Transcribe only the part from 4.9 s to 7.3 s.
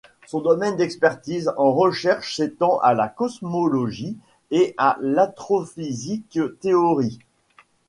l'astrophysique théorique.